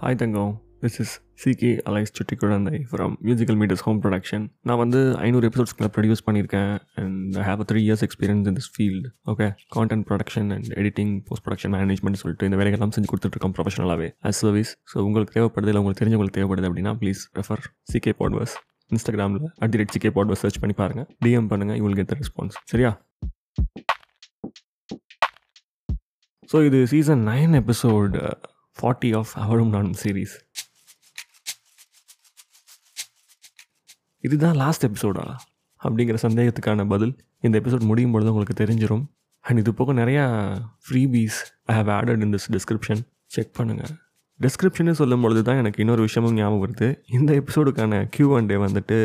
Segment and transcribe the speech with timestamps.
[0.00, 0.52] hi Thangam.
[0.82, 5.88] This is CK alias Chutti Kuzhandhai from musical medias home production நான் வந்து ஐநூறு எபிசோட்ஸ்களை
[5.94, 9.46] produce பண்ணியிருக்கேன் and I have three years experience in this field okay
[9.76, 14.72] content production and editing post production management சொல்லிட்டு இந்த வேலைகள்லாம் செஞ்சு கொடுத்துட்ருக்கோம் ப்ரொஃபஷனலாகவே அஸ் சர்வீஸ்
[14.92, 18.54] ஸோ உங்களுக்கு தேவைப்படுது இல்லை உங்களுக்கு தெரிஞ்சவங்களுக்கு தேவைப்படுது அப்படின்னா ப்ளீஸ் ரெஃபர் சிகே பாட்வர்ஸ்
[18.90, 22.18] இன்ஸ்டாகிராமில் at the rate CK பாட்வர்ஸ் search பண்ணி பாருங்கள் டிஎம் பண்ணுங்கள் you will get the
[22.20, 22.92] response சரியா?
[26.48, 28.22] ஸோ இது season nine episode
[28.80, 30.34] forty of அவரும் நானும் சீரீஸ்
[34.20, 35.24] இதுதான் லாஸ்ட் எபிசோடா
[35.84, 37.14] அப்படிங்கிற சந்தேகத்துக்கான பதில்.
[37.40, 39.04] இந்த எபிசோட் முடியும் பொழுது உங்களுக்கு தெரிஞ்சிடும்
[39.40, 40.24] அண்ட் இது போக நிறையா
[40.86, 43.92] freebies I have added in this description check பண்ணுங்கள்
[44.40, 47.02] டிஸ்கிரிப்ஷனே சொல்லும் பொழுது தான் எனக்கு இன்னொரு விஷயமும் ஞாபகம் வருது.
[47.06, 48.98] இந்த எபிசோடுக்கான கியூ அண்ட் டே வந்துட்டு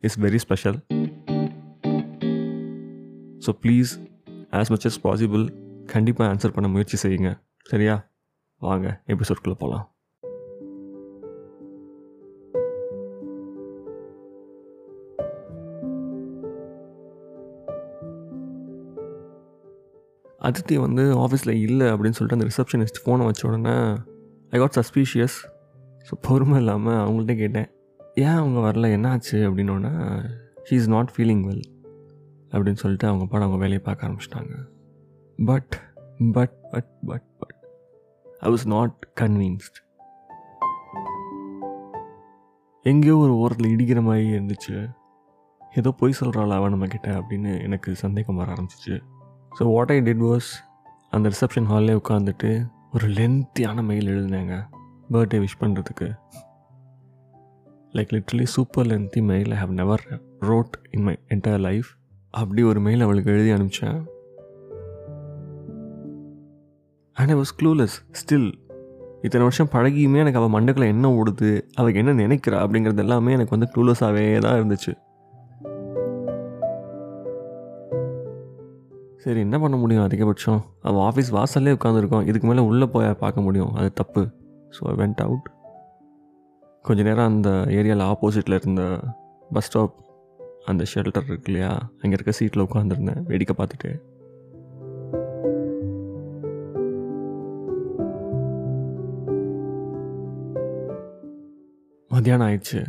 [0.00, 0.78] is very special
[3.46, 3.92] so please
[4.50, 5.44] as much as possible
[5.86, 7.42] கண்டிப்பாக ஆன்சர் பண்ண முயற்சி செய்யுங்க.
[7.62, 8.13] சரியா?
[8.64, 9.92] வாங்க எபிசோட்குள்ளே போகலாம்
[20.40, 23.94] அதித்தி வந்து ஆஃபீஸில் இல்லை அப்படின்னு சொல்லிட்டு அந்த ரிசப்ஷனிஸ்ட் ஃபோனை வச்ச உடனே
[24.50, 25.36] ஐ காட் சஸ்பீஷியஸ்
[25.98, 27.68] ஸோ பொறுமை இல்லாமல் அவங்கள்ட்ட கேட்டேன்
[28.14, 28.92] ஏன் அவங்க வரல?
[28.92, 29.92] என்னாச்சு அப்படின்னோடனே
[30.70, 31.62] she is not feeling well
[32.50, 34.52] அப்படின்னு சொல்லிட்டு அவங்க பாட அவங்க வேலையை பார்க்க ஆரம்பிச்சிட்டாங்க.
[35.36, 35.80] But
[36.32, 37.33] but but but but
[38.46, 39.78] I was not convinced
[42.82, 44.74] எங்கேயோ ஒரு ஓரத்தில் இடிக்கிற மாதிரி இருந்துச்சு.
[45.74, 48.96] ஏதோ பொய் சொல்கிறாள் அவன் நம்மக்கிட்ட அப்படின்னு எனக்கு சந்தேகம் வர ஆரம்பிச்சிச்சு.
[49.58, 50.50] So what I did was
[51.10, 52.50] அந்த ரிசப்ஷன் ஹால்லே உட்காந்துட்டு
[52.92, 54.54] ஒரு லென்த்தியான மெயில் எழுதினேங்க.
[55.12, 56.08] பர்த்டே விஷ் பண்ணுறதுக்கு
[57.96, 60.04] like literally super lengthy mail I have never
[60.50, 61.90] wrote in my entire life
[62.30, 63.98] அப்படி ஒரு மெயில் அவளுக்கு எழுதி அனுப்பிச்சேன்.
[67.16, 68.48] And I was clueless still
[69.22, 73.68] இத்தனை வருஷம் பழகியுமே எனக்கு அவள் மண்டக்கில் என்ன ஓடுது அவள் என்ன நினைக்கிறா அப்படிங்கிறது எல்லாமே எனக்கு வந்து
[73.74, 74.92] க்ளூலெஸ்ஸாகவே தான் இருந்துச்சு.
[79.24, 80.60] சரி என்ன பண்ண முடியும் அதிகபட்சம்?
[80.80, 83.72] அவள் ஆஃபீஸ் வாசல்லே உட்காந்துருக்கோம் இதுக்கு மேலே உள்ளே போய் பார்க்க முடியும்.
[83.74, 84.24] அது தப்பு.
[84.76, 85.46] ஸோ ஐ வெண்ட் அவுட்
[86.82, 88.82] கொஞ்ச நேரம் அந்த ஏரியாவில் ஆப்போசிட்டில் இருந்த
[89.50, 89.94] பஸ் ஸ்டாப்
[90.64, 91.70] அந்த ஷெல்டர் இருக்கு இல்லையா?
[92.00, 93.92] அங்கே இருக்க சீட்டில் உட்காந்துருந்தேன் வேடிக்கை பார்த்துட்டு.
[102.14, 102.86] மத்தியானம் ஆயிடுச்சு.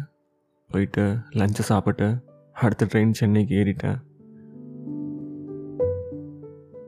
[0.72, 2.18] போயிட்டு லஞ்சை சாப்பிட்டு
[2.54, 3.98] அடுத்த ட்ரெயின் சென்னைக்கு ஏறிட்டேன்.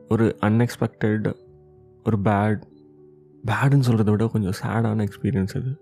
[0.08, 1.34] ஒரு அன்எக்ஸ்பெக்டட்
[2.04, 2.62] ஒரு பேட்
[3.46, 5.80] பேடுன்னு சொல்கிறத விட கொஞ்சம் சேடான எக்ஸ்பீரியன்ஸ் இது.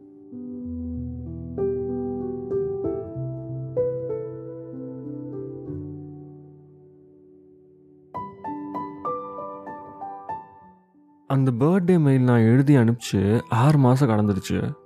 [11.26, 14.84] அந்த பர்த்டே மெயில் நான் எழுதி அனுப்பிச்சு ஆறு மாதம் கடந்துருச்சு.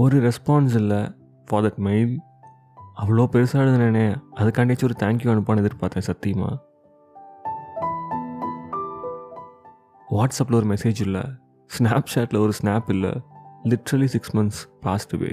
[0.00, 1.00] ஒரு ரெஸ்பான்ஸ் இல்லை.
[1.46, 2.14] ஃபார் தட் மெயில்
[3.02, 4.06] அவ்வளோ பெருசாக எழுதுனேனே.
[4.40, 6.56] அதுக்காண்டியாச்சும் ஒரு தேங்க்யூ அனுப்பான்னு எதிர்பார்த்தேன் சத்தியமாக
[10.08, 11.24] வாட்ஸ்அப்பில் ஒரு மெசேஜ் இல்லை.
[11.70, 13.12] ஸ்னாப் சாட்டில் ஒரு ஸ்னாப் இல்லை.
[13.70, 15.30] Literally six months passed away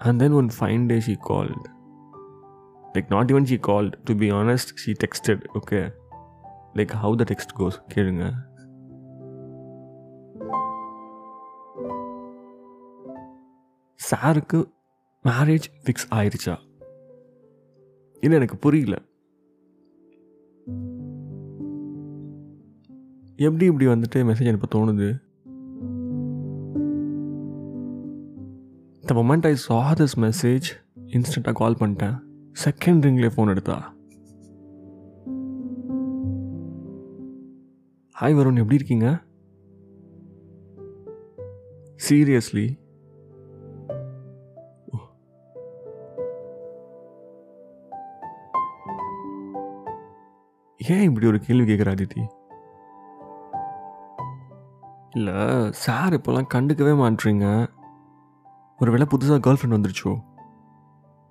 [0.00, 1.66] and then one fine day she called
[2.94, 5.80] like not even she called to be honest she texted okay
[6.74, 8.32] like how the text goes கேளுங்க.
[14.10, 14.72] சாருக்கு
[15.24, 16.58] marriage fix ஆயிடுச்சா
[18.20, 18.98] இல்லை எனக்கு புரியல.
[23.36, 25.22] எப்படி இப்படி வந்துட்டு மெசேஜ் அனுப்ப தோணுது?
[29.00, 30.70] The moment I saw this message
[31.06, 32.18] இன்ஸ்டண்ட்டாக கால் பண்ணிட்டேன்.
[32.64, 33.93] செகண்ட் ரிங்லேயே ஃபோன் எடுத்தா.
[38.20, 39.06] ஹாய் வருண் எப்படி இருக்கீங்க?
[42.08, 42.64] சீரியஸ்லி
[50.78, 52.22] ஏன் இப்படி ஒரு கேள்வி கேட்குற அதித்தி
[55.10, 57.46] இல்லை சார் இப்போல்லாம் கண்டுக்கவே மாட்டுறீங்க
[58.78, 60.12] ஒரு வேளை புதுசாக கேர்ள் ஃப்ரெண்ட் வந்துருச்சோ?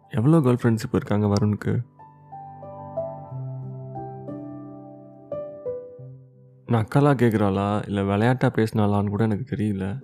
[0.10, 1.74] எவ்வளோ கேர்ள் ஃப்ரெண்ட்ஸ் இப்போ இருக்காங்க வருணுக்கு?
[6.74, 10.00] நக்கலாக கேட்குறாளா இல்லை விளையாட்டாக பேசினாலான்னு கூட எனக்கு தெரியல.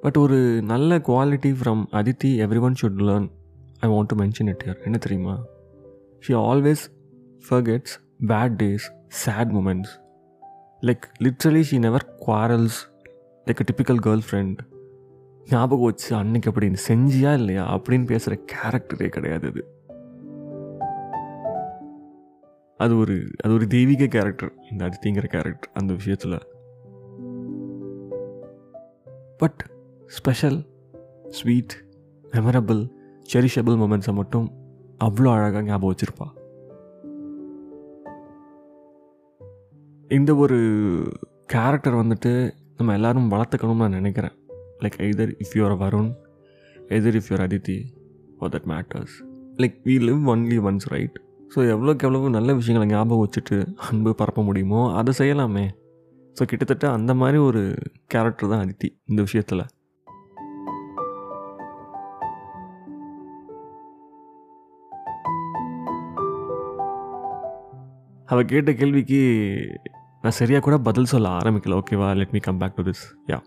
[0.00, 2.24] பட் ஒரு நல்ல quality from Aditi
[2.60, 3.30] everyone should learn
[3.78, 5.40] I want to mention it யார் என்ன தெரியுமா?
[6.18, 6.84] She always
[7.50, 7.94] forgets
[8.26, 10.00] bad days sad moments
[10.82, 12.78] like literally she never quarrels
[13.46, 14.58] like a typical girl friend
[15.48, 17.74] ஞாபகம் வச்சு அன்னைக்கு அப்படின்னு செஞ்சியா இல்லையா?
[17.74, 19.81] அப்படின்னு பேசுகிற கேரக்டரே கிடையாது அது.
[22.82, 26.38] அது ஒரு அது ஒரு தெய்வீக கேரக்டர் இந்த அதித்திங்கிற கேரக்டர் அந்த விஷயத்தில்.
[29.38, 29.70] But
[30.06, 30.58] special
[31.28, 31.74] sweet
[32.32, 32.82] memorable
[33.32, 34.46] cherishable மூமெண்ட்ஸை மட்டும்
[35.04, 36.28] அவ்வளோ அழகாக ஞாபகம் வச்சுருப்பா.
[40.08, 40.58] இந்த ஒரு
[41.46, 44.36] கேரக்டர் வந்துட்டு நம்ம எல்லோரும் வளர்த்துக்கணும்னு நான் நினைக்கிறேன்.
[44.78, 46.12] Like either if you're Varun
[46.88, 47.78] either if you're Aditi
[48.38, 49.16] for that matters
[49.56, 51.20] like we live only once right
[51.54, 53.56] so எவ்வளோக்கு எவ்வளவு நல்ல விஷயங்களை ஞாபகம் வச்சுட்டு
[53.88, 55.64] அன்பு பரப்ப முடியுமோ அதை செய்யலாமே.
[56.36, 57.62] ஸோ கிட்டத்தட்ட அந்த மாதிரி ஒரு
[58.06, 59.64] கேரக்டர் தான் அதித்தி இந்த விஷயத்தில்.
[68.28, 69.20] அவள் கேட்ட கேள்விக்கு
[70.22, 71.78] நான் சரியாக கூட பதில் சொல்ல ஆரம்பிக்கல.
[71.82, 73.38] ஓகேவா let me come back to this yeah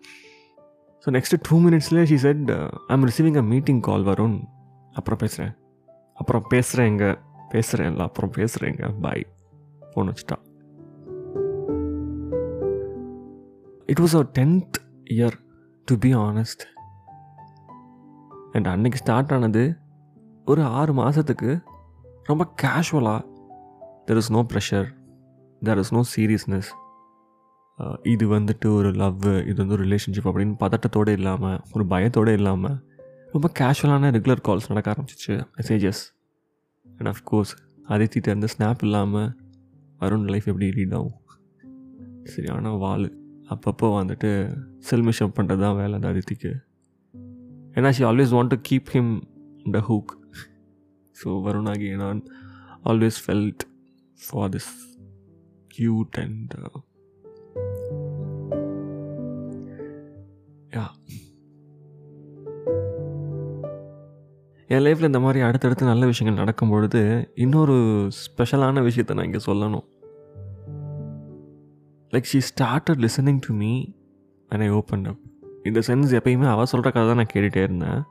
[1.05, 2.43] so next two மினிட்ஸ்லேயே she said
[2.97, 4.35] I'm receiving a meeting call வரும்
[4.93, 5.53] அப்புறம் பேசுகிறேன்
[6.17, 7.15] அப்புறம் பேசுகிறேன் எங்கள்
[7.55, 9.25] பேசுகிறேன் பேசுகிறேன்ல அப்புறம் பேசுகிறேங்க பாய்
[9.81, 10.37] ஃபோன் வச்சுட்டா.
[13.85, 14.77] It was our tenth
[15.11, 15.33] year
[15.85, 16.63] to be honest
[18.51, 19.77] and அன்னைக்கு ஸ்டார்ட் ஆனது
[20.45, 21.63] ஒரு ஆறு மாதத்துக்கு
[22.23, 23.21] ரொம்ப கேஷுவலாக
[24.05, 24.87] there is no pressure
[25.65, 26.71] there is no seriousness
[28.01, 32.77] இது வந்துட்டு ஒரு லவ் இது வந்து ஒரு ரிலேஷன்ஷிப் அப்படின்னு பதட்டத்தோடு இல்லாமல் ஒரு பயத்தோடு இல்லாமல்
[33.31, 36.14] ரொம்ப கேஷுவலான ரெகுலர் கால்ஸ் நடக்க ஆரம்பிச்சிச்சு மெசேஜஸ்
[36.97, 37.53] அண்ட் அஃப்கோர்ஸ்
[37.89, 39.29] அதித்திட்ட இருந்த ஸ்னாப் இல்லாமல்
[39.99, 41.19] வருண் லைஃப் எப்படி ரீட் ஆகும்?
[42.23, 43.07] சரியான வால்
[43.49, 44.29] அப்பப்போ வந்துட்டு
[44.89, 46.51] செல்மிஷம் பண்ணுறது தான் வேலை அந்த அதித்திக்கு
[47.75, 49.11] ஏன்னா she always want to keep him
[49.71, 50.11] the hook
[51.15, 52.21] so Varun ஆகிய நான்
[52.83, 53.63] always felt
[54.19, 54.71] for this
[55.77, 56.53] cute and
[60.71, 60.85] yeah
[64.67, 67.01] என் லைஃப்பில் இந்த மாதிரி அடுத்தடுத்து நல்ல விஷயங்கள் நடக்கும் பொழுது
[67.35, 67.75] இன்னொரு
[68.19, 69.85] ஸ்பெஷலான விஷயத்த நான் இங்கே சொல்லணும்.
[72.13, 73.71] Like she started listening to me
[74.49, 75.21] and I open up
[75.63, 78.01] இந்த சென்ஸ் எப்பயுமே அவள் சொல்கிற கதை தான் நான் கேட்டுகிட்டே இருந்தேன்.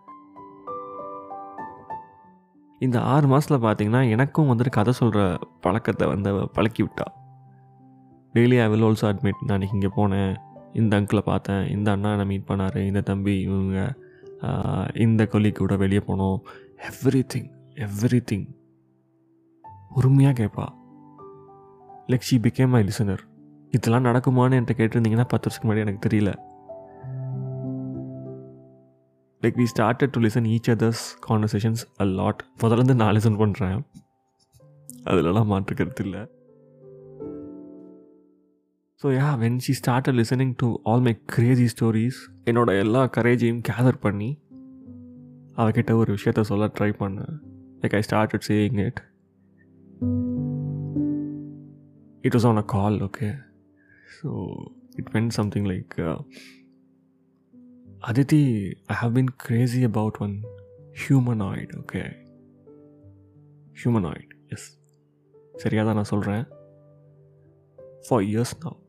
[2.78, 5.20] இந்த ஆறு மாதத்தில் பார்த்தீங்கன்னா எனக்கும் வந்துட்டு கதை சொல்கிற
[5.60, 7.06] பழக்கத்தை வந்து பழக்கி விட்டா.
[8.34, 10.34] Daily I will also admit நான் அன்றைக்கி இங்கே போனேன்.
[10.72, 11.62] இந்த அங்கிளை பார்த்தேன்.
[11.76, 12.78] இந்த அண்ணா என்னை மீட் பண்ணார்.
[12.86, 13.78] இந்த தம்பி இவங்க
[14.94, 16.38] இந்த கொல்லிக்கு கூட வெளியே போனோம்.
[16.88, 17.50] எவ்ரி திங்
[17.86, 18.46] எவ்ரி திங்
[19.94, 20.66] பொறுமையாக கேட்பா
[22.08, 23.22] like she became my listener
[23.70, 26.32] இதெல்லாம் நடக்குமான்னு என்கிட்ட கேட்டிருந்தீங்கன்னா பத்து வருஷத்துக்கு முன்னாடி எனக்கு தெரியல.
[29.42, 33.78] Like we started to listen each others conversations a lot முதல்ல நான் லிசன் பண்ணுறேன்
[35.04, 36.22] அதிலலாம் மாற்று கருத்து இல்லை.
[39.04, 43.98] So yeah when she start listening to all my crazy stories என்னோட எல்லா கரேஜையும் கேதர்
[43.98, 44.38] பண்ணி
[45.56, 47.34] அவகிட்ட ஒரு விஷயத்த சொல்ல ட்ரை பண்ணேன்.
[47.82, 49.00] Like I started saying it
[52.20, 53.34] it was on a call okay
[54.22, 54.56] so
[54.96, 56.00] it when something like
[58.00, 60.42] Aditi I have been crazy about one
[61.08, 62.02] humanoid okay
[63.84, 64.78] humanoid yes
[65.54, 66.44] சரியாக தான் நான் சொல்கிறேன்
[68.08, 68.82] ஃபார் இயர்ஸ் நான்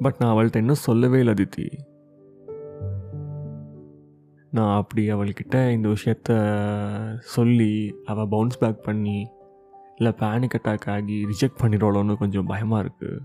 [0.00, 1.66] பட் நான் அவள்கிட்ட இன்னும் சொல்லவே இல்லை அதித்தி
[4.50, 6.30] நான் அப்படி அவள்கிட்ட இந்த விஷயத்த
[7.18, 9.26] சொல்லி அவள் பவுன்ஸ் பேக் பண்ணி
[9.96, 13.20] இல்லை பேனிக் அட்டாக் ஆகி ரிஜெக்ட் பண்ணிடுவாளோன்னு கொஞ்சம் பயமாக இருக்குது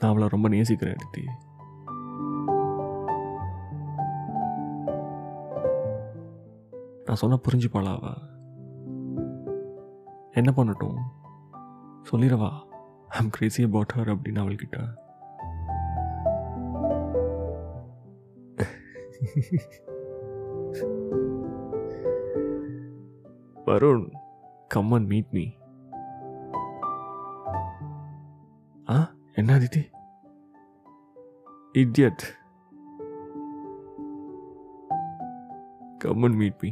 [0.00, 1.24] நான் அவளை ரொம்ப நேசிக்கிறேன் அதித்தி
[7.06, 8.35] நான் சொன்ன புரிஞ்சுப்பாளா அவள்
[10.36, 10.96] என்ன பண்ணட்டும்?
[12.10, 12.50] சொல்லிடவா?
[13.08, 14.94] ஐம் கிரேசி அபவுட் ஹர் அப்படின்னு அவள்கிட்ட.
[23.66, 24.10] Varun
[24.68, 25.46] come and meet me
[28.90, 29.14] ஆ?
[29.32, 29.90] என்ன Aditi?
[31.72, 32.22] Idiot
[35.98, 36.70] come and meet me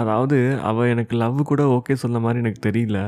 [0.00, 0.38] அதாவது
[0.70, 2.98] அவள் எனக்கு லவ் கூட ஓகே சொன்ன மாதிரி எனக்கு தெரியல.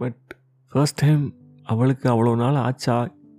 [0.00, 0.26] பட்
[0.72, 1.24] ஃபர்ஸ்ட் டைம்
[1.72, 2.96] அவளுக்கு அவ்வளோ நாள் ஆச்சா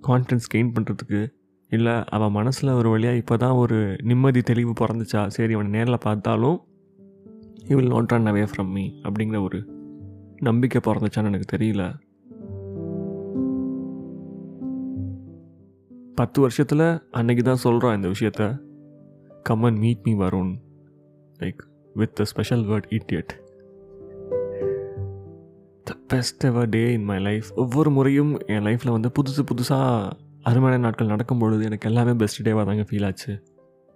[0.07, 1.21] கான்ஃபிடன்ஸ் கெயின் பண்ணுறதுக்கு
[1.69, 5.21] இல்லை அவள் மனசில் ஒரு வழியாக இப்போ தான் ஒரு நிம்மதி தெளிவு பிறந்துச்சா?
[5.35, 6.57] சரி அவனை நேரில் பார்த்தாலும்
[7.67, 9.59] he will not run away from me அப்படிங்கிற ஒரு
[10.39, 11.83] நம்பிக்கை பிறந்துச்சான்னு எனக்கு தெரியல.
[16.15, 18.43] பத்து வருஷத்தில் அன்னைக்கு தான் சொல்கிறான் இந்த விஷயத்த.
[19.49, 20.53] Come on meet me Varun
[21.39, 21.61] like
[21.95, 23.31] with the special word idiot
[25.85, 30.11] the best ever day in my life ஒவ்வொரு முறையும் என் லைஃப்பில் வந்து புதுசு புதுசாக
[30.43, 33.33] அருமையான நாட்கள் நடக்கும் பொழுது எனக்கு எல்லாமே பெஸ்ட் டேவாக தாங்க ஃபீல் ஆச்சு.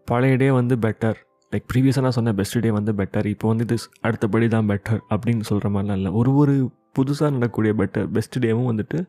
[0.07, 1.17] பழைய டே வந்து பெட்டர்
[1.53, 5.39] லைக் ப்ரீவியஸாக நான் சொன்ன பெஸ்ட் டே வந்து பெட்டர் இப்போ வந்து இது அடுத்தபடி தான் பெட்டர் அப்படின்னு
[5.39, 6.11] சொல்கிற மாதிரிலாம் இல்லை.
[6.11, 9.05] ஒரு ஒரு புதுசாக நடக்கக்கூடிய பெட்டர் பெஸ்ட் டேவும் வந்துட்டு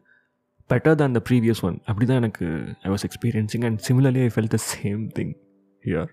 [0.71, 2.47] பெட்டர் தான் த ப்ரீவியஸ் ஒன் அப்படி தான் எனக்கு
[2.83, 5.35] I was experiencing and similarly I felt the same thing
[5.85, 6.11] here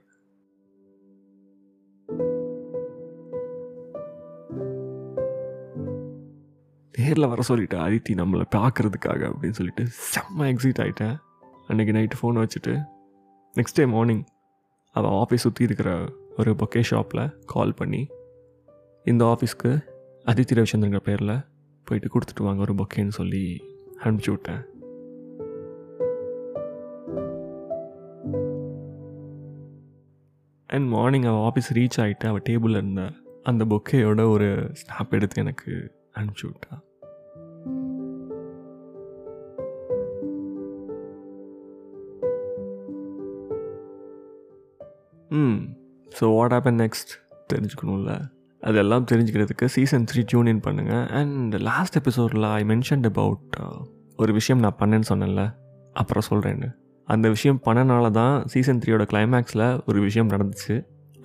[6.98, 11.16] நேரில் வர சொல்லிட்டு அதித்தி நம்மளை பார்க்குறதுக்காக அப்படின்னு சொல்லிட்டு செம்ம எக்ஸைட் ஆகிட்டேன்
[11.68, 12.84] அன்றைக்கி நைட்டு ஃபோன் வச்சுட்டு
[13.58, 14.24] நெக்ஸ்ட் டே மார்னிங்
[14.92, 16.06] அவள் ஆஃபீஸ் சுற்றி இருக்கிற
[16.38, 18.08] ஒரு பொக்கே ஷாப்பில் கால் பண்ணி
[19.04, 19.72] இந்த ஆஃபீஸ்க்கு
[20.26, 21.36] அதித்தி ரவிச்சந்திரங்கிற பேரில்
[21.88, 23.64] போயிட்டு கொடுத்துட்டு வாங்க ஒரு பொக்கேன்னு சொல்லி
[24.04, 24.62] அனுப்பிச்சி விட்டேன்.
[30.68, 33.12] அண்ட் மார்னிங் அவள் ஆஃபீஸ் ரீச் ஆகிட்டு அவள் டேபிளில் இருந்த
[33.44, 36.74] அந்த பொக்கேயோட ஒரு ஸ்னாப் எடுத்து எனக்கு அனுப்பிச்சி விட்டா.
[45.40, 45.60] ம்
[46.18, 47.12] ஸோ வாட் ஆப்பன் நெக்ஸ்ட்
[47.52, 48.12] தெரிஞ்சுக்கணும்ல.
[48.62, 53.58] அதெல்லாம் தெரிஞ்சுக்கிறதுக்கு சீசன் த்ரீ டியூன் இன் பண்ணுங்கள் அண்ட் லாஸ்ட் எபிசோடில் ஐ மென்ஷன்ட் அபவுட்
[54.24, 55.44] ஒரு விஷயம் நான் பண்ணேன்னு சொன்னேன்ல.
[56.02, 56.70] அப்புறம் சொல்கிறேன்னு
[57.08, 60.76] அந்த விஷயம் பண்ணனால தான் சீசன் த்ரீயோட கிளைமேக்ஸில் ஒரு விஷயம் நடந்துச்சு.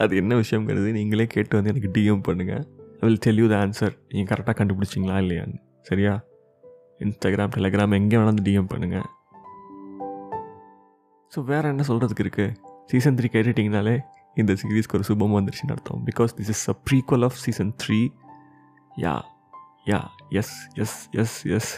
[0.02, 2.64] அது என்ன விஷயங்கிறது நீங்களே கேட்டு வந்து எனக்கு டிஎம் பண்ணுங்கள்
[3.02, 5.58] will tell you the answer நீங்கள் கரெக்டாக கண்டுபிடிச்சிங்களா இல்லையான்னு.
[5.88, 6.12] சரியா?
[7.04, 9.06] இன்ஸ்டாகிராம் டெலிகிராம் எங்கே வேணாலும் டிஎம் பண்ணுங்கள்
[11.32, 12.54] ஸோ வேறு என்ன சொல்கிறதுக்கு இருக்குது
[12.90, 13.96] சீசன் த்ரீ கேட்டுட்டிங்கனாலே
[14.40, 16.00] இந்த சீரீஸ்க்கு ஒரு சுபம் வந்துருச்சுன்னு அர்த்தம்.
[16.08, 18.00] Because this is a prequel of season three
[19.04, 19.14] yeah
[19.92, 20.00] yeah
[20.40, 21.70] yes yes yes yes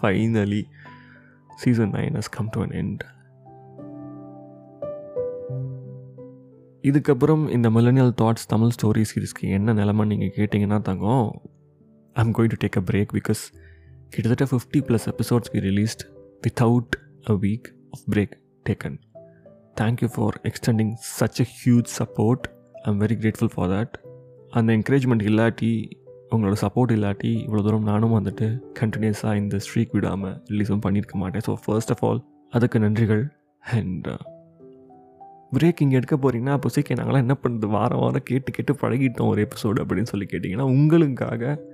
[0.00, 0.62] finally
[1.62, 3.02] season nine has come to an end
[6.88, 10.04] இதுக்கப்புறம் இந்த மில்லனியல் தாட்ஸ் தமிழ் ஸ்டோரி சீரீஸ்க்கு என்ன நிலமை?
[10.06, 11.26] நீங்கள் கேட்டிங்கன்னா தங்கம்
[12.14, 13.42] am going to take a break because
[14.08, 16.02] கிட்டத்தட்ட fifty plus episodes we released
[16.46, 18.34] without a week off break
[18.68, 18.98] taken
[19.80, 23.94] thank you for extending such a huge support I am very grateful for that
[24.50, 25.72] அந்த encouragement இல்லாட்டி
[26.30, 31.44] உங்களோட support இல்லாட்டி இவ்வளோ தூரம் நானும் வந்துட்டு கண்டினியூஸாக இந்த ஸ்ட்ரீக் விடாமல் ரிலீஸும் பண்ணியிருக்க மாட்டேன்.
[31.46, 33.24] ஸோ ஃபர்ஸ்ட் ஆஃப் ஆல் அதுக்கு நன்றிகள்
[33.60, 34.08] அண்ட்
[35.58, 39.42] பிரேக் இங்கே எடுக்க போகிறீங்கன்னா அப்போ சீக்கிரம் நாங்களாம் என்ன பண்ணுறது வாரம் வாரம் கேட்டு கேட்டு பழகிட்டோம் ஒரு
[39.42, 41.64] எபிசோடு அப்படின்னு சொல்லி கேட்டிங்கன்னா உங்களுக்காக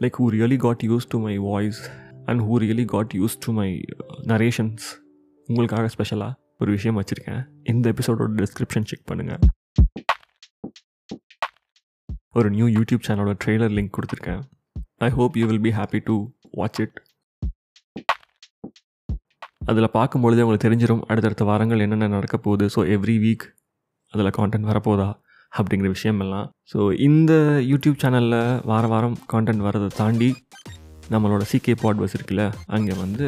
[0.00, 1.90] like who really got use to my voice
[2.24, 3.80] and who really got use to my
[4.22, 4.86] narrations
[5.46, 7.46] உங்களுக்காக ஸ்பெஷலாக ஒரு விஷயம் வச்சுருக்கேன்.
[7.62, 9.38] இந்த எபிசோடோட டிஸ்கிரிப்ஷன் செக் பண்ணுங்கள்
[12.32, 14.42] ஒரு நியூ யூடியூப் சேனலோட ட்ரெய்லர் லிங்க் கொடுத்துருக்கேன்.
[14.96, 17.05] I hope you will be happy to watch it
[19.66, 22.66] அதில் பார்க்கும்பொழுதே உங்களுக்கு தெரிஞ்சிடும் அடுத்தடுத்த வாரங்கள் என்னென்ன நடக்க போகுது.
[22.74, 23.44] ஸோ எவ்ரி வீக்
[24.12, 25.08] அதில் கான்டென்ட் வரப்போதா
[25.52, 27.32] அப்படிங்கிற விஷயம் எல்லாம் ஸோ இந்த
[27.70, 30.30] யூடியூப் சேனலில் வார வாரம் கான்டென்ட் வரதை தாண்டி
[31.10, 33.26] நம்மளோட சிகே பாட்வர்ஸ் இருக்குல்ல அங்கே வந்து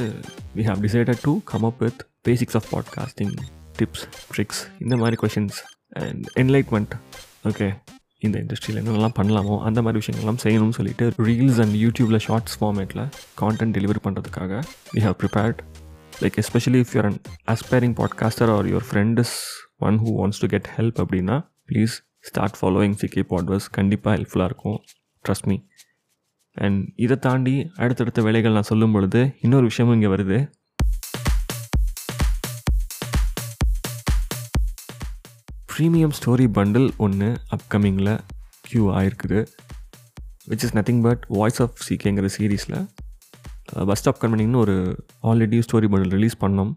[0.57, 3.35] we have decided to come up with basics of podcasting
[3.79, 5.59] tips tricks இந்த மாதிரி கொஷின்ஸ்
[6.01, 6.95] அண்ட் என்லைட்மெண்ட்
[7.49, 7.69] ஓகே
[8.21, 13.05] இந்த இண்டஸ்ட்ரியில் என்னென்னலாம் பண்ணலாமோ அந்த மாதிரி விஷயங்கள்லாம் செய்யணும்னு சொல்லிட்டு ரீல்ஸ் அண்ட் யூடியூப்பில் ஷார்ட்ஸ் ஃபார்மேட்டில்
[13.43, 14.55] கான்டென்ட் டெலிவரி பண்ணுறதுக்காக
[14.95, 15.61] we have prepared
[16.21, 19.43] like especially if you're an aspiring podcaster or your friend is
[19.79, 24.83] one who wants to get help அப்படின்னா please start following CK Podverse கண்டிப்பாக ஹெல்ப்ஃபுல்லாக இருக்கும்.
[25.29, 25.57] ட்ரஸ்ட் மீ
[26.55, 30.51] அண்ட் இதை தாண்டி அடுத்தடுத்த வேலைகள் நான் சொல்லும் பொழுது இன்னொரு விஷயமும் இங்கே வருது.
[35.79, 38.19] ப்ரீமியம் ஸ்டோரி பண்டில் ஒன்று அப்கமிங்கில்
[38.69, 39.47] க்யூ ஆயிருக்குது.
[40.49, 42.89] Which is nothing but voice of சிகேங்கிற சீரீஸில்
[43.89, 44.77] பஸ் ஸ்டாப் கம்பெனிங்னு ஒரு
[45.31, 46.73] ஆல்ரெடி ஸ்டோரி பண்டில் ரிலீஸ் பண்ணோம்.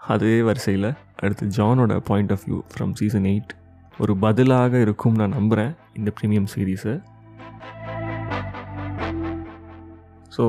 [0.00, 0.88] அதே வரிசையில்
[1.22, 3.52] அடுத்து ஜானோட point of view from season eight
[4.02, 6.94] ஒரு பதிலாக இருக்கும் நான் நம்புகிறேன் இந்த ப்ரீமியம் சீரீஸை
[10.36, 10.44] ஸோ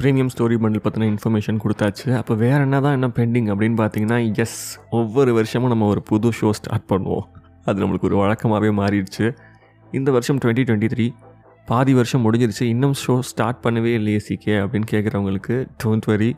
[0.00, 2.08] ப்ரீமியம் ஸ்டோரி பண்டில் பற்றின இன்ஃபர்மேஷன் கொடுத்தாச்சு.
[2.20, 4.58] அப்போ வேறு என்ன தான் என்ன பெண்டிங் அப்படின்னு பார்த்தீங்கன்னா எஸ்
[4.98, 7.26] ஒவ்வொரு வருஷமும் நம்ம ஒரு புது ஷோ ஸ்டார்ட் பண்ணுவோம்.
[7.68, 9.26] அது நம்மளுக்கு ஒரு வழக்கமாகவே மாறிடுச்சு.
[9.98, 11.06] இந்த வருஷம் டுவெண்ட்டி டுவெண்ட்டி த்ரீ
[11.70, 12.62] பாதி வருஷம் முடிஞ்சிருச்சு.
[12.62, 16.30] இன்னும் ஷோ ஸ்டார்ட் பண்ணவே இல்லையே சிகே அப்படின்னு கேட்குறவங்களுக்கு டோன்ட் வரி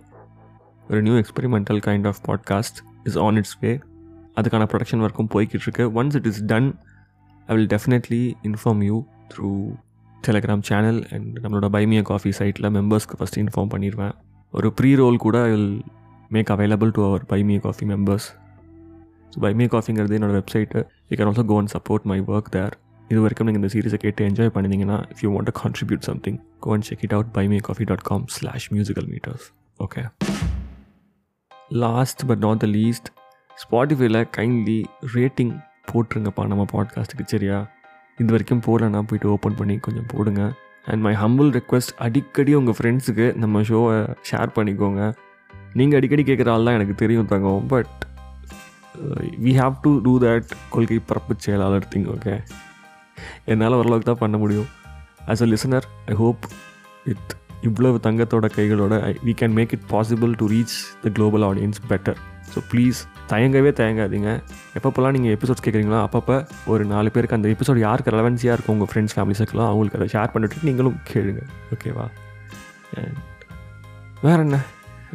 [0.89, 3.71] ஒரு new experimental kind of podcast is on its way
[4.37, 6.69] அதுக்கான ப்ரொடக்ஷன் ஒர்க்கும் போய்கிட்டு இருக்கு once it is done
[7.49, 8.97] I will definitely inform you
[9.35, 9.51] through
[10.27, 14.15] Telegram channel and நம்மளோட பைமியா காஃபி சைட்டில் மெம்பர்ஸ்க்கு ஃபஸ்ட் இன்ஃபார்ம் பண்ணிடுவேன்
[14.51, 15.83] ஒரு ப்ரீ ரோல் கூட I will
[16.29, 18.29] make available to our Buy Me a Coffee members
[19.33, 22.75] so Buy Me a காஃபிங்கிறது என்னோட website you can also go and support my work there
[23.13, 26.85] இது வரைக்கும் நீங்கள் இந்த சீரிஸை கேட்டு என்ஜாய் பண்ணிங்கன்னா if you want contribute something go and
[26.85, 29.47] check it out buy me coffee dot com slash musical meters
[29.81, 30.03] okay
[31.85, 33.09] last but not the least
[33.63, 34.79] ஸ்பாட்டிஃபைல kindly
[35.17, 35.53] rating
[35.91, 37.59] போட்டுருங்கப்பா நம்ம பாட்காஸ்ட்டுக்கு சரியா?
[38.19, 40.43] இது வரைக்கும் போடலன்னா போயிட்டு ஓப்பன் பண்ணி கொஞ்சம் போடுங்க.
[40.87, 43.99] அண்ட் மை ஹம்பிள் ரெக்வஸ்ட் அடிக்கடி உங்கள் ஃப்ரெண்ட்ஸுக்கு நம்ம ஷோவை
[44.31, 45.03] ஷேர் பண்ணிக்கோங்க.
[45.75, 47.95] நீங்கள் அடிக்கடி கேட்குற ஆள் தான் எனக்கு தெரியும் தங்கம் but
[49.45, 52.35] we have to do that கொள்கை பரப்பு செயலாளர் திங் ஓகே
[53.53, 54.69] என்னால் ஓரளவுக்கு தான் பண்ண முடியும்.
[55.33, 56.45] As a listener I hope
[57.09, 57.33] with
[57.69, 58.95] இவ்வளவு தங்கத்தோட கைகளோட
[59.27, 62.19] we can make it possible to reach the global audience better
[62.55, 62.99] so please
[63.31, 64.31] தயங்கவே தயங்காதீங்க.
[64.79, 66.37] எப்பப்போலாம் நீங்கள் எபிசோட்ஸ் கேட்குறீங்களோ அப்பப்போ
[66.73, 70.33] ஒரு நாலு பேருக்கு அந்த எபிசோட் யாருக்கு ரெலவென்ஸியாக இருக்கும் உங்கள் ஃப்ரெண்ட்ஸ் ஃபேமிலி ஃபேமிலிஸுக்கெல்லாம் அவங்களுக்கு அதை ஷேர்
[70.33, 71.43] பண்ணிட்டு நீங்களும் கேளுங்க.
[71.75, 72.07] ஓகேவா
[74.25, 74.59] வேற என்ன?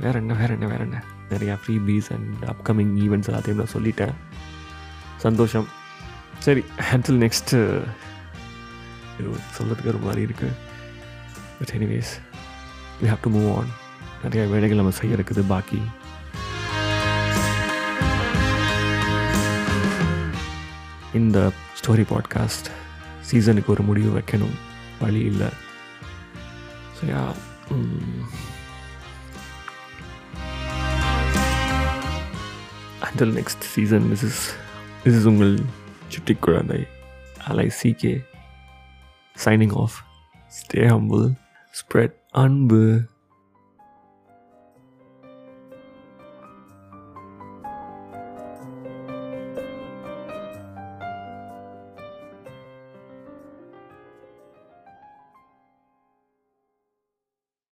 [0.04, 0.34] வேற என்ன?
[0.42, 0.68] வேற என்ன?
[0.74, 0.98] வேற என்ன?
[1.34, 4.14] நிறையா free piece and upcoming events எல்லாத்தையும் நான் சொல்லிட்டேன்.
[5.26, 5.68] சந்தோஷம்.
[6.46, 7.58] சரி ஹேண்டில் நெக்ஸ்ட்டு
[9.20, 10.56] uh, சொல்கிறதுக்கு ஒரு மாதிரி இருக்குது
[11.58, 12.12] but anyways
[13.02, 13.72] we have to move on
[14.24, 15.80] நிறைய வேலைகள் நம்ம செய்ய இருக்குது பாக்கி.
[21.20, 21.38] இந்த
[21.80, 22.70] ஸ்டோரி பாட்காஸ்ட்
[23.30, 24.56] சீசனுக்கு ஒரு முடிவு வைக்கணும்.
[25.02, 25.50] வழி இல்லை.
[26.98, 27.24] So yeah
[33.38, 34.40] next season season is is
[35.10, 35.54] is உங்கள்
[36.08, 36.82] சுட்டி குழந்தை
[37.48, 38.16] அலை சிகே
[39.36, 39.96] signing off
[40.60, 41.26] stay humble
[41.80, 42.82] spread அன்பு